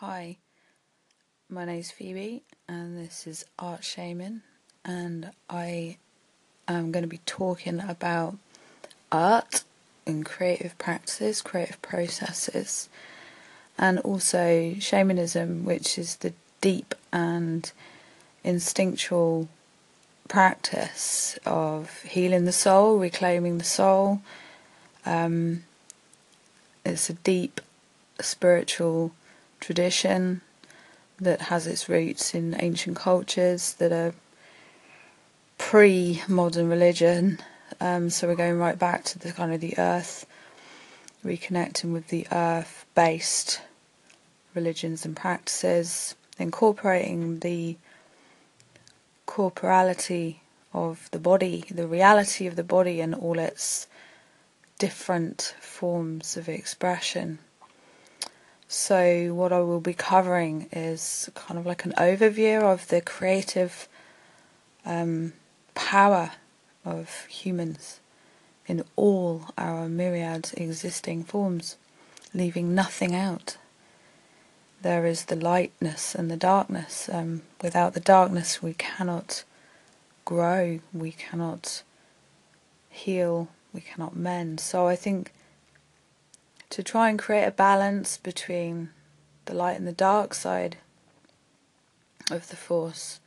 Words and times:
Hi, 0.00 0.36
my 1.50 1.64
name's 1.64 1.90
Phoebe, 1.90 2.44
and 2.68 2.96
this 2.96 3.26
is 3.26 3.44
Art 3.58 3.82
Shaman, 3.82 4.42
and 4.84 5.32
I 5.50 5.96
am 6.68 6.92
going 6.92 7.02
to 7.02 7.08
be 7.08 7.18
talking 7.26 7.80
about 7.80 8.38
art 9.10 9.64
and 10.06 10.24
creative 10.24 10.78
practices, 10.78 11.42
creative 11.42 11.82
processes, 11.82 12.88
and 13.76 13.98
also 13.98 14.76
shamanism, 14.78 15.64
which 15.64 15.98
is 15.98 16.14
the 16.14 16.32
deep 16.60 16.94
and 17.12 17.72
instinctual 18.44 19.48
practice 20.28 21.40
of 21.44 22.02
healing 22.02 22.44
the 22.44 22.52
soul, 22.52 23.00
reclaiming 23.00 23.58
the 23.58 23.64
soul. 23.64 24.22
Um, 25.04 25.64
it's 26.84 27.10
a 27.10 27.14
deep 27.14 27.60
spiritual 28.20 29.10
tradition 29.60 30.40
that 31.20 31.42
has 31.42 31.66
its 31.66 31.88
roots 31.88 32.34
in 32.34 32.56
ancient 32.60 32.96
cultures 32.96 33.74
that 33.74 33.92
are 33.92 34.14
pre 35.58 36.22
modern 36.28 36.68
religion. 36.68 37.38
Um, 37.80 38.10
so 38.10 38.26
we're 38.26 38.34
going 38.34 38.58
right 38.58 38.78
back 38.78 39.04
to 39.04 39.18
the 39.18 39.32
kind 39.32 39.52
of 39.52 39.60
the 39.60 39.78
earth, 39.78 40.26
reconnecting 41.24 41.92
with 41.92 42.08
the 42.08 42.26
earth 42.32 42.86
based 42.94 43.60
religions 44.54 45.04
and 45.04 45.16
practices, 45.16 46.14
incorporating 46.38 47.40
the 47.40 47.76
corporality 49.26 50.40
of 50.72 51.08
the 51.10 51.18
body, 51.18 51.64
the 51.70 51.86
reality 51.86 52.46
of 52.46 52.56
the 52.56 52.64
body, 52.64 53.00
and 53.00 53.14
all 53.14 53.38
its 53.38 53.86
different 54.78 55.54
forms 55.60 56.36
of 56.36 56.48
expression. 56.48 57.38
So, 58.70 59.32
what 59.32 59.50
I 59.50 59.60
will 59.60 59.80
be 59.80 59.94
covering 59.94 60.68
is 60.70 61.30
kind 61.34 61.58
of 61.58 61.64
like 61.64 61.86
an 61.86 61.94
overview 61.96 62.60
of 62.62 62.86
the 62.88 63.00
creative 63.00 63.88
um, 64.84 65.32
power 65.74 66.32
of 66.84 67.24
humans 67.30 68.00
in 68.66 68.84
all 68.94 69.46
our 69.56 69.88
myriad 69.88 70.50
existing 70.54 71.24
forms, 71.24 71.78
leaving 72.34 72.74
nothing 72.74 73.14
out. 73.14 73.56
There 74.82 75.06
is 75.06 75.24
the 75.24 75.36
lightness 75.36 76.14
and 76.14 76.30
the 76.30 76.36
darkness. 76.36 77.08
Um, 77.10 77.40
without 77.62 77.94
the 77.94 78.00
darkness, 78.00 78.62
we 78.62 78.74
cannot 78.74 79.44
grow, 80.26 80.80
we 80.92 81.12
cannot 81.12 81.82
heal, 82.90 83.48
we 83.72 83.80
cannot 83.80 84.14
mend. 84.14 84.60
So, 84.60 84.86
I 84.86 84.94
think 84.94 85.32
to 86.70 86.82
try 86.82 87.08
and 87.08 87.18
create 87.18 87.44
a 87.44 87.50
balance 87.50 88.18
between 88.18 88.90
the 89.46 89.54
light 89.54 89.76
and 89.76 89.86
the 89.86 89.92
dark 89.92 90.34
side 90.34 90.76
of 92.30 92.48
the 92.48 92.56
force, 92.56 93.20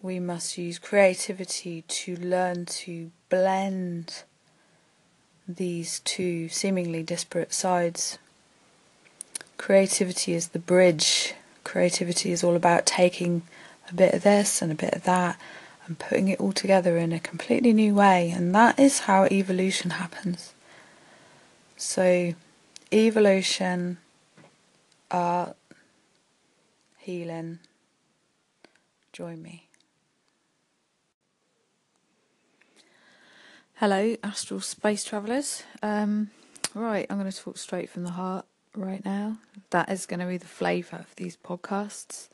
we 0.00 0.18
must 0.18 0.58
use 0.58 0.78
creativity 0.78 1.82
to 1.88 2.16
learn 2.16 2.66
to 2.66 3.10
blend 3.28 4.24
these 5.48 6.00
two 6.00 6.48
seemingly 6.48 7.02
disparate 7.02 7.52
sides. 7.52 8.18
Creativity 9.56 10.34
is 10.34 10.48
the 10.48 10.58
bridge. 10.58 11.34
Creativity 11.64 12.32
is 12.32 12.42
all 12.42 12.56
about 12.56 12.84
taking 12.84 13.42
a 13.88 13.94
bit 13.94 14.14
of 14.14 14.22
this 14.22 14.60
and 14.60 14.72
a 14.72 14.76
bit 14.76 14.94
of 14.94 15.04
that 15.04 15.38
and 15.86 15.98
putting 15.98 16.28
it 16.28 16.40
all 16.40 16.52
together 16.52 16.96
in 16.96 17.12
a 17.12 17.20
completely 17.20 17.72
new 17.72 17.94
way, 17.94 18.30
and 18.30 18.54
that 18.54 18.78
is 18.78 19.00
how 19.00 19.26
evolution 19.26 19.90
happens. 19.90 20.52
So, 21.84 22.32
evolution, 22.92 23.98
art, 25.10 25.56
healing, 26.98 27.58
join 29.12 29.42
me. 29.42 29.66
Hello, 33.74 34.14
astral 34.22 34.60
space 34.60 35.02
travellers. 35.02 35.64
Um, 35.82 36.30
right, 36.72 37.04
I'm 37.10 37.18
going 37.18 37.30
to 37.30 37.36
talk 37.36 37.58
straight 37.58 37.90
from 37.90 38.04
the 38.04 38.12
heart 38.12 38.46
right 38.76 39.04
now. 39.04 39.38
That 39.70 39.90
is 39.90 40.06
going 40.06 40.20
to 40.20 40.26
be 40.26 40.36
the 40.36 40.46
flavour 40.46 40.98
of 40.98 41.16
these 41.16 41.36
podcasts. 41.36 42.28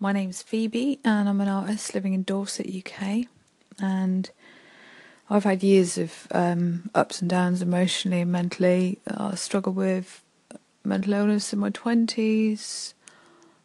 My 0.00 0.10
name's 0.10 0.42
Phoebe, 0.42 0.98
and 1.04 1.28
I'm 1.28 1.40
an 1.40 1.48
artist 1.48 1.94
living 1.94 2.12
in 2.12 2.24
Dorset, 2.24 2.68
UK. 2.68 3.26
And 3.80 4.30
I've 5.30 5.44
had 5.44 5.62
years 5.62 5.96
of 5.96 6.26
um, 6.32 6.90
ups 6.94 7.20
and 7.20 7.30
downs 7.30 7.62
emotionally 7.62 8.20
and 8.20 8.32
mentally. 8.32 8.98
I 9.08 9.34
struggled 9.36 9.76
with 9.76 10.22
mental 10.84 11.14
illness 11.14 11.52
in 11.52 11.58
my 11.58 11.70
20s, 11.70 12.92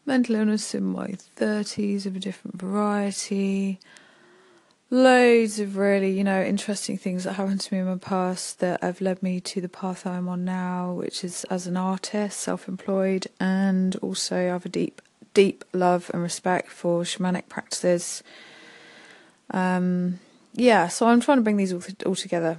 mental 0.05 0.35
illness 0.35 0.73
in 0.73 0.83
my 0.85 1.15
30s 1.37 2.05
of 2.05 2.15
a 2.15 2.19
different 2.19 2.59
variety. 2.59 3.79
Loads 4.89 5.59
of 5.59 5.75
really, 5.75 6.11
you 6.11 6.23
know, 6.23 6.41
interesting 6.41 6.97
things 6.97 7.25
that 7.25 7.33
happened 7.33 7.61
to 7.61 7.73
me 7.73 7.81
in 7.81 7.87
my 7.87 7.97
past 7.97 8.59
that 8.59 8.81
have 8.81 9.01
led 9.01 9.21
me 9.21 9.41
to 9.41 9.59
the 9.59 9.69
path 9.69 10.07
I'm 10.07 10.29
on 10.29 10.45
now, 10.45 10.93
which 10.93 11.23
is 11.23 11.43
as 11.49 11.67
an 11.67 11.75
artist, 11.75 12.39
self 12.39 12.67
employed, 12.67 13.27
and 13.39 13.97
also 13.97 14.37
I 14.37 14.43
have 14.43 14.65
a 14.65 14.69
deep, 14.69 15.01
deep 15.33 15.65
love 15.73 16.09
and 16.13 16.23
respect 16.23 16.69
for 16.69 17.03
shamanic 17.03 17.49
practices. 17.49 18.23
Um, 19.51 20.19
yeah, 20.53 20.87
so 20.87 21.07
I'm 21.07 21.21
trying 21.21 21.37
to 21.37 21.43
bring 21.43 21.57
these 21.57 21.73
all, 21.73 21.81
all 22.05 22.15
together 22.15 22.57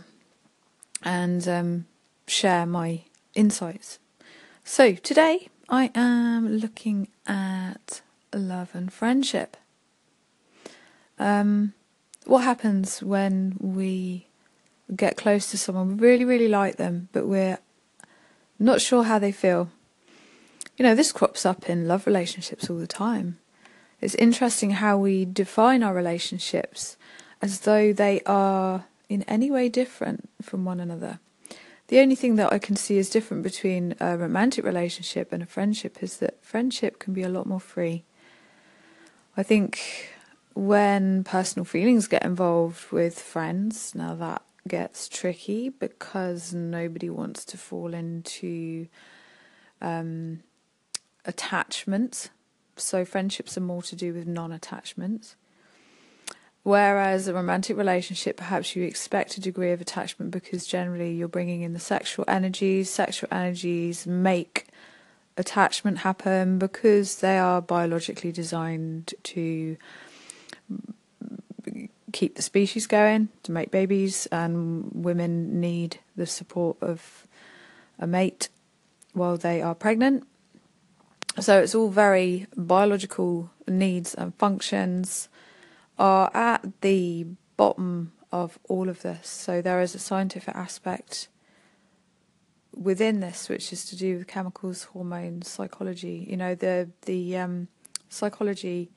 and 1.03 1.47
um, 1.49 1.87
share 2.27 2.67
my 2.67 3.03
insights. 3.35 3.99
So 4.65 4.95
today 4.95 5.49
I 5.69 5.91
am 5.95 6.49
looking 6.59 7.09
at 7.27 8.03
love 8.33 8.71
and 8.75 8.93
friendship. 8.93 9.57
Um, 11.19 11.75
what 12.25 12.45
happens 12.45 13.03
when 13.03 13.57
we 13.61 14.27
get 14.95 15.17
close 15.17 15.51
to 15.51 15.59
someone, 15.59 15.97
we 15.97 16.07
really, 16.07 16.25
really 16.25 16.49
like 16.49 16.77
them, 16.77 17.09
but 17.13 17.27
we're 17.27 17.59
not 18.59 18.81
sure 18.81 19.05
how 19.05 19.19
they 19.19 19.33
feel? 19.33 19.71
You 20.77 20.85
know, 20.85 20.95
this 20.95 21.13
crops 21.13 21.45
up 21.45 21.69
in 21.69 21.87
love 21.87 22.07
relationships 22.07 22.71
all 22.71 22.79
the 22.79 22.87
time. 22.87 23.39
It's 24.01 24.15
interesting 24.15 24.73
how 24.73 24.97
we 24.97 25.25
define 25.25 25.83
our 25.83 25.93
relationships 25.93 26.97
as 27.43 27.61
though 27.61 27.93
they 27.93 28.21
are 28.27 28.87
in 29.09 29.23
any 29.25 29.51
way 29.51 29.69
different 29.69 30.29
from 30.43 30.65
one 30.65 30.81
another. 30.81 31.19
The 31.89 31.99
only 31.99 32.15
thing 32.15 32.37
that 32.37 32.53
I 32.53 32.59
can 32.59 32.77
see 32.77 32.99
is 32.99 33.11
different 33.11 33.43
between 33.43 33.97
a 33.99 34.17
romantic 34.17 34.65
relationship 34.65 35.33
and 35.33 35.43
a 35.43 35.47
friendship 35.47 36.03
is 36.03 36.19
that 36.19 36.45
friendship 36.45 37.01
can 37.01 37.13
be 37.13 37.23
a 37.23 37.29
lot 37.29 37.47
more 37.47 37.59
free. 37.59 38.05
I 39.37 39.43
think 39.43 40.13
when 40.55 41.25
personal 41.25 41.65
feelings 41.65 42.07
get 42.07 42.25
involved 42.25 42.93
with 42.93 43.19
friends, 43.19 43.95
now 43.95 44.15
that 44.15 44.43
gets 44.69 45.09
tricky 45.09 45.69
because 45.69 46.55
nobody 46.55 47.11
wants 47.11 47.45
to 47.47 47.59
fall 47.59 47.95
into 47.95 48.87
um, 49.81 50.45
attachment. 51.25 52.31
So 52.77 53.05
friendships 53.05 53.57
are 53.57 53.63
more 53.63 53.83
to 53.83 53.97
do 53.97 54.13
with 54.13 54.27
non 54.27 54.53
attachment. 54.53 55.35
Whereas 56.63 57.27
a 57.27 57.33
romantic 57.33 57.77
relationship, 57.77 58.37
perhaps 58.37 58.77
you 58.77 58.85
expect 58.85 59.37
a 59.37 59.41
degree 59.41 59.73
of 59.73 59.81
attachment 59.81 60.31
because 60.31 60.67
generally 60.67 61.15
you're 61.15 61.29
bringing 61.29 61.63
in 61.63 61.73
the 61.73 61.81
sexual 61.81 62.25
energies. 62.29 62.91
Sexual 62.91 63.29
energies 63.33 64.07
make 64.07 64.67
attachment 65.39 65.99
happen 65.99 66.59
because 66.59 67.21
they 67.21 67.39
are 67.39 67.63
biologically 67.63 68.31
designed 68.31 69.15
to 69.23 69.79
keep 72.13 72.35
the 72.35 72.43
species 72.43 72.87
going, 72.87 73.31
to 73.45 73.53
make 73.53 73.71
babies, 73.71 74.27
and 74.27 74.91
women 74.93 75.61
need 75.61 75.99
the 76.17 76.27
support 76.27 76.77
of 76.83 77.27
a 77.99 78.07
mate 78.07 78.51
while 79.15 79.39
they 79.39 79.63
are 79.63 79.75
pregnant. 79.75 80.27
So 81.39 81.61
it's 81.61 81.75
all 81.75 81.89
very 81.89 82.47
biological 82.57 83.51
needs 83.67 84.15
and 84.15 84.35
functions 84.35 85.29
are 86.01 86.31
at 86.35 86.81
the 86.81 87.27
bottom 87.59 88.13
of 88.33 88.59
all 88.69 88.89
of 88.89 89.03
this. 89.03 89.29
So 89.29 89.61
there 89.61 89.83
is 89.83 89.95
a 89.95 89.99
scientific 89.99 90.55
aspect 90.57 91.29
within 92.75 93.21
this, 93.21 93.49
which 93.49 93.73
is 93.73 93.85
to 93.85 93.97
do 93.97 94.17
with 94.17 94.27
chemicals, 94.27 94.85
hormones, 94.85 95.49
psychology. 95.49 96.27
You 96.29 96.39
know, 96.39 96.55
the 96.55 96.89
the 97.03 97.37
um, 97.37 97.69
psychology 98.09 98.91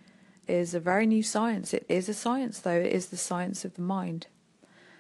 is 0.48 0.74
a 0.74 0.80
very 0.80 1.06
new 1.06 1.24
science. 1.24 1.74
It 1.74 1.86
is 1.90 2.08
a 2.08 2.14
science, 2.14 2.60
though. 2.60 2.72
It 2.72 2.94
is 2.94 3.08
the 3.08 3.18
science 3.18 3.66
of 3.66 3.76
the 3.76 3.82
mind. 3.82 4.28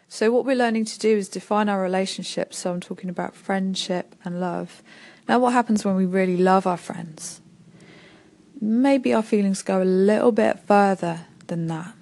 So 0.09 0.31
what 0.31 0.45
we're 0.45 0.55
learning 0.57 0.85
to 0.85 0.99
do 0.99 1.17
is 1.17 1.29
define 1.29 1.69
our 1.69 1.81
relationships. 1.81 2.59
So 2.59 2.71
I'm 2.71 2.81
talking 2.81 3.09
about 3.09 3.35
friendship 3.35 4.15
and 4.23 4.39
love. 4.39 4.83
Now, 5.27 5.39
what 5.39 5.53
happens 5.53 5.85
when 5.85 5.95
we 5.95 6.05
really 6.05 6.37
love 6.37 6.67
our 6.67 6.77
friends? 6.77 7.41
Maybe 8.59 9.13
our 9.13 9.23
feelings 9.23 9.61
go 9.61 9.81
a 9.81 9.85
little 9.85 10.31
bit 10.31 10.59
further 10.59 11.25
than 11.53 11.67
that. 11.67 11.93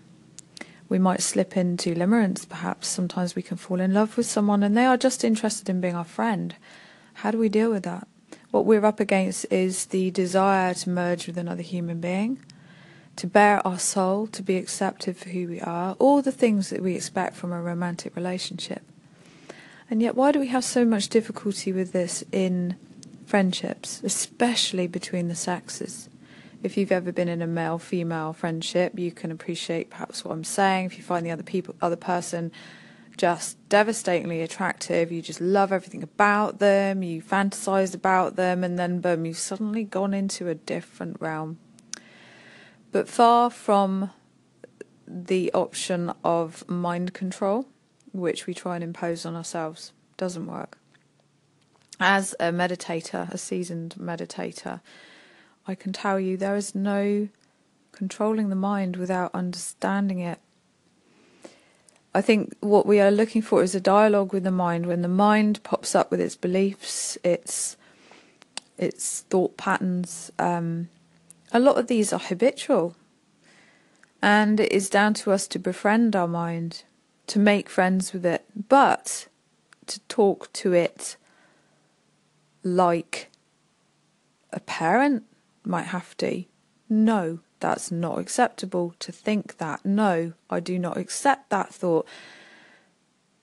We 0.88 0.98
might 0.98 1.21
slip 1.21 1.57
into 1.57 1.94
limerence, 1.94 2.48
perhaps. 2.48 2.88
Sometimes 2.88 3.36
we 3.36 3.42
can 3.42 3.57
fall 3.57 3.81
in 3.81 3.94
love 3.94 4.15
with 4.15 4.25
someone 4.25 4.63
and 4.63 4.77
they 4.77 4.86
are 4.86 4.95
just 4.95 5.25
interested 5.25 5.69
in 5.69 5.81
being 5.81 5.95
our 5.95 6.06
friend. 6.06 6.56
How 7.15 7.31
do 7.31 7.38
we 7.38 7.50
deal 7.50 7.69
with 7.69 7.83
that? 7.83 8.07
What 8.51 8.65
we're 8.65 8.86
up 8.86 9.01
against 9.01 9.45
is 9.51 9.88
the 9.88 10.09
desire 10.12 10.74
to 10.74 10.89
merge 10.89 11.27
with 11.27 11.38
another 11.38 11.63
human 11.63 12.00
being, 12.00 12.39
to 13.18 13.27
bare 13.27 13.65
our 13.68 13.77
soul, 13.77 14.25
to 14.27 14.42
be 14.42 14.56
accepted 14.56 15.18
for 15.18 15.30
who 15.30 15.48
we 15.50 15.59
are, 15.59 15.95
all 16.00 16.21
the 16.21 16.31
things 16.31 16.69
that 16.69 16.81
we 16.81 16.95
expect 16.95 17.36
from 17.36 17.51
a 17.51 17.62
romantic 17.62 18.15
relationship. 18.15 18.81
And 19.89 20.01
yet, 20.01 20.15
why 20.15 20.31
do 20.31 20.39
we 20.39 20.47
have 20.47 20.63
so 20.63 20.86
much 20.86 21.09
difficulty 21.09 21.74
with 21.74 21.92
this 21.92 22.24
in 22.31 22.77
friendships, 23.25 24.01
especially 24.04 24.88
between 24.88 25.27
the 25.27 25.36
sexes? 25.36 26.07
If 26.63 26.77
you've 26.77 26.91
ever 26.91 27.11
been 27.11 27.27
in 27.27 27.41
a 27.41 27.47
male 27.47 27.79
female 27.79 28.33
friendship, 28.33 28.99
you 28.99 29.11
can 29.11 29.31
appreciate 29.31 29.89
perhaps 29.89 30.23
what 30.23 30.31
I'm 30.31 30.43
saying. 30.43 30.85
If 30.85 30.97
you 30.97 31.03
find 31.03 31.25
the 31.25 31.31
other 31.31 31.43
people, 31.43 31.75
other 31.81 31.95
person 31.95 32.51
just 33.17 33.57
devastatingly 33.67 34.41
attractive, 34.41 35.11
you 35.11 35.21
just 35.21 35.41
love 35.41 35.71
everything 35.71 36.03
about 36.03 36.59
them, 36.59 37.03
you 37.03 37.21
fantasized 37.21 37.95
about 37.95 38.35
them, 38.35 38.63
and 38.63 38.77
then 38.77 39.01
boom, 39.01 39.25
you've 39.25 39.37
suddenly 39.37 39.83
gone 39.83 40.13
into 40.13 40.47
a 40.47 40.55
different 40.55 41.19
realm. 41.19 41.57
But 42.91 43.07
far 43.07 43.49
from 43.49 44.11
the 45.07 45.51
option 45.53 46.13
of 46.23 46.67
mind 46.69 47.13
control, 47.13 47.67
which 48.11 48.45
we 48.45 48.53
try 48.53 48.75
and 48.75 48.83
impose 48.83 49.25
on 49.25 49.35
ourselves, 49.35 49.93
doesn't 50.17 50.47
work. 50.47 50.77
As 51.99 52.33
a 52.39 52.45
meditator, 52.45 53.31
a 53.31 53.37
seasoned 53.37 53.95
meditator, 53.99 54.81
I 55.67 55.75
can 55.75 55.93
tell 55.93 56.19
you 56.19 56.37
there 56.37 56.55
is 56.55 56.73
no 56.73 57.29
controlling 57.91 58.49
the 58.49 58.55
mind 58.55 58.95
without 58.95 59.31
understanding 59.33 60.19
it. 60.19 60.39
I 62.13 62.21
think 62.21 62.55
what 62.59 62.85
we 62.85 62.99
are 62.99 63.11
looking 63.11 63.41
for 63.41 63.63
is 63.63 63.73
a 63.73 63.79
dialogue 63.79 64.33
with 64.33 64.43
the 64.43 64.51
mind. 64.51 64.85
When 64.85 65.01
the 65.01 65.07
mind 65.07 65.63
pops 65.63 65.95
up 65.95 66.11
with 66.11 66.19
its 66.19 66.35
beliefs, 66.35 67.17
its 67.23 67.77
its 68.77 69.21
thought 69.29 69.57
patterns, 69.57 70.31
um, 70.39 70.89
a 71.53 71.59
lot 71.59 71.77
of 71.77 71.87
these 71.87 72.11
are 72.11 72.19
habitual, 72.19 72.95
and 74.21 74.59
it 74.59 74.71
is 74.71 74.89
down 74.89 75.13
to 75.13 75.31
us 75.31 75.47
to 75.47 75.59
befriend 75.59 76.15
our 76.15 76.27
mind, 76.27 76.83
to 77.27 77.39
make 77.39 77.69
friends 77.69 78.11
with 78.11 78.25
it, 78.25 78.43
but 78.67 79.27
to 79.85 79.99
talk 80.01 80.51
to 80.53 80.73
it 80.73 81.15
like 82.63 83.29
a 84.51 84.59
parent 84.59 85.23
might 85.63 85.87
have 85.87 86.15
to. 86.17 86.45
No, 86.89 87.39
that's 87.59 87.91
not 87.91 88.19
acceptable 88.19 88.95
to 88.99 89.11
think 89.11 89.57
that. 89.57 89.85
No, 89.85 90.33
I 90.49 90.59
do 90.59 90.77
not 90.77 90.97
accept 90.97 91.49
that 91.49 91.73
thought. 91.73 92.07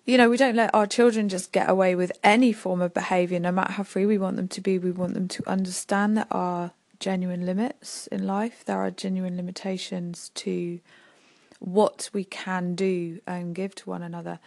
You 0.04 0.16
know, 0.16 0.30
we 0.30 0.36
don't 0.36 0.56
let 0.56 0.74
our 0.74 0.86
children 0.86 1.28
just 1.28 1.52
get 1.52 1.68
away 1.68 1.94
with 1.94 2.12
any 2.24 2.52
form 2.52 2.80
of 2.80 2.94
behaviour, 2.94 3.38
no 3.38 3.52
matter 3.52 3.72
how 3.72 3.82
free 3.82 4.06
we 4.06 4.18
want 4.18 4.36
them 4.36 4.48
to 4.48 4.60
be. 4.60 4.78
We 4.78 4.90
want 4.90 5.14
them 5.14 5.28
to 5.28 5.48
understand 5.48 6.16
there 6.16 6.26
are 6.30 6.72
genuine 6.98 7.46
limits 7.46 8.06
in 8.08 8.26
life, 8.26 8.64
there 8.64 8.78
are 8.78 8.90
genuine 8.90 9.36
limitations 9.36 10.30
to 10.34 10.80
what 11.58 12.10
we 12.12 12.24
can 12.24 12.74
do 12.74 13.20
and 13.26 13.54
give 13.54 13.74
to 13.76 13.90
one 13.90 14.02
another. 14.02 14.40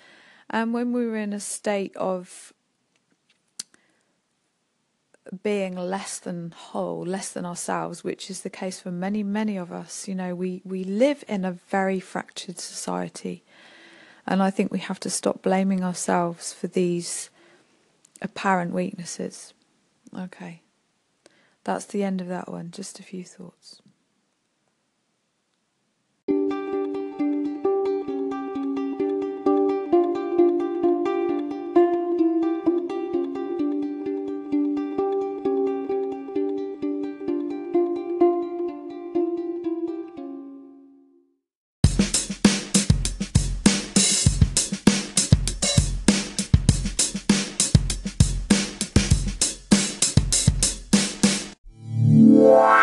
And 0.50 0.74
when 0.74 0.94
we 0.94 1.06
were 1.06 1.18
in 1.18 1.34
a 1.34 1.40
state 1.40 1.96
of 1.96 2.54
being 5.44 5.76
less 5.76 6.20
than 6.20 6.52
whole, 6.52 7.06
less 7.06 7.32
than 7.32 7.46
ourselves, 7.46 8.04
which 8.04 8.30
is 8.30 8.42
the 8.42 8.50
case 8.50 8.80
for 8.80 8.92
many, 8.92 9.24
many 9.24 9.58
of 9.58 9.72
us. 9.72 10.08
You 10.08 10.16
know, 10.16 10.36
we, 10.36 10.62
we 10.66 10.84
live 10.84 11.24
in 11.28 11.46
a 11.46 11.54
very 11.54 12.00
fractured 12.00 12.60
society. 12.60 13.44
And 14.28 14.44
I 14.44 14.50
think 14.50 14.72
we 14.72 14.80
have 14.80 15.00
to 15.02 15.10
stop 15.10 15.42
blaming 15.42 15.84
ourselves 15.84 16.54
for 16.54 16.68
these 16.68 17.30
apparent 18.22 18.74
weaknesses. 18.74 19.54
Okay. 20.18 20.62
That's 21.64 21.86
the 21.86 22.04
end 22.04 22.22
of 22.22 22.28
that 22.28 22.52
one. 22.52 22.72
Just 22.72 23.00
a 23.00 23.04
few 23.04 23.24
thoughts. 23.24 23.82
Wow. 52.42 52.81